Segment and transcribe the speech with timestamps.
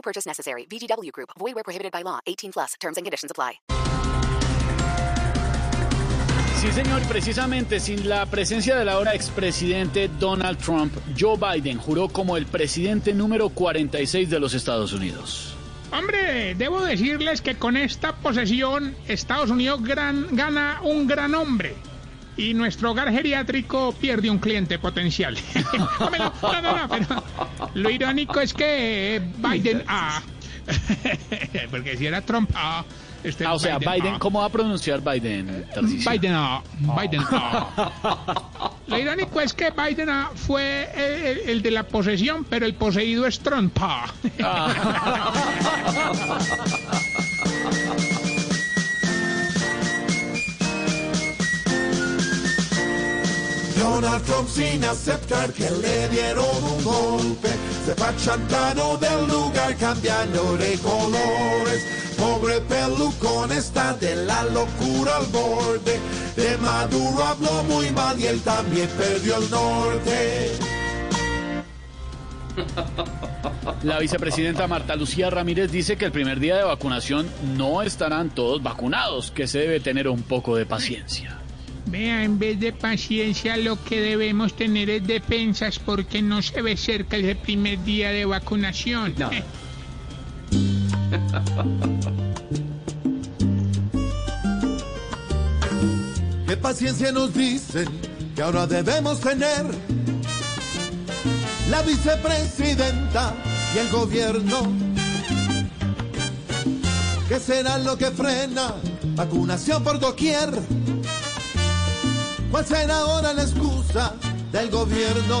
[0.00, 0.66] No purchase necessary.
[0.66, 1.28] VGW Group.
[1.38, 2.20] Void where prohibited by law.
[2.26, 2.74] 18 plus.
[2.80, 3.60] Terms and conditions apply.
[6.60, 12.36] Sí, señor, precisamente sin la presencia del ahora expresidente Donald Trump, Joe Biden juró como
[12.36, 15.54] el presidente número 46 de los Estados Unidos.
[15.92, 21.74] Hombre, debo decirles que con esta posesión Estados Unidos gran- gana un gran hombre
[22.36, 25.36] y nuestro hogar geriátrico pierde un cliente potencial.
[25.98, 27.22] No, no, no, pero
[27.74, 30.20] lo irónico es que Biden ah,
[31.70, 32.84] porque si era Trump ah,
[33.22, 34.18] este Ah, o sea, Biden, ah.
[34.18, 35.66] ¿cómo va a pronunciar Biden?
[36.10, 38.72] Biden ah, Biden ah.
[38.86, 42.74] Lo irónico es que Biden ah, fue el, el- el de la posesión, pero el
[42.74, 43.76] poseído es Trump.
[43.80, 44.06] ah.
[54.00, 57.48] Donald Trump sin aceptar que le dieron un golpe
[57.84, 61.86] se fue achantando del lugar cambiando de colores.
[62.16, 65.98] Pobre pelucón está de la locura al borde.
[66.34, 70.50] De Maduro habló muy mal y él también perdió el norte.
[73.82, 78.62] La vicepresidenta Marta Lucía Ramírez dice que el primer día de vacunación no estarán todos
[78.62, 81.39] vacunados, que se debe tener un poco de paciencia.
[81.86, 86.76] Vea, en vez de paciencia lo que debemos tener es defensas porque no se ve
[86.76, 89.14] cerca el primer día de vacunación.
[89.32, 89.42] Eh,
[96.46, 97.86] ¿Qué paciencia nos dicen
[98.34, 99.66] que ahora debemos tener?
[101.70, 103.32] La vicepresidenta
[103.72, 104.72] y el gobierno.
[107.28, 108.74] ¿Qué será lo que frena
[109.14, 110.50] vacunación por doquier?
[112.50, 114.14] ¿Cuál será ahora la excusa
[114.50, 115.40] del gobierno?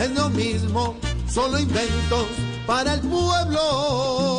[0.00, 0.96] Es lo mismo,
[1.28, 2.26] solo inventos
[2.66, 4.38] para el pueblo.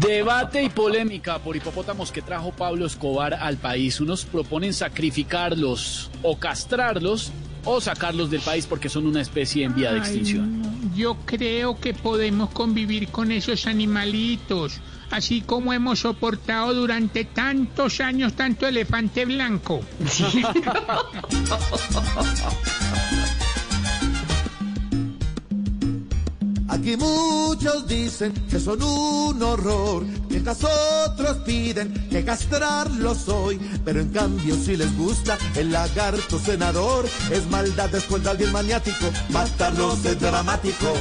[0.00, 4.00] Debate y polémica por hipopótamos que trajo Pablo Escobar al país.
[4.00, 7.32] Unos proponen sacrificarlos o castrarlos
[7.64, 10.83] o sacarlos del país porque son una especie en vía de ay, extinción.
[10.94, 18.34] Yo creo que podemos convivir con esos animalitos, así como hemos soportado durante tantos años
[18.34, 19.80] tanto elefante blanco.
[26.84, 30.58] Aquí muchos dicen que son un horror, mientras
[31.06, 33.58] otros piden que castrarlos hoy.
[33.86, 39.06] Pero en cambio, si les gusta el lagarto senador, es maldad después de alguien maniático,
[39.30, 40.92] matarlos es dramático.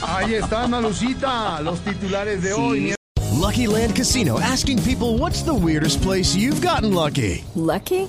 [0.00, 2.94] Ahí está, Malucita, los titulares de hoy.
[3.38, 7.44] Lucky Land Casino asking people what's the weirdest place you've gotten lucky?
[7.54, 8.08] Lucky?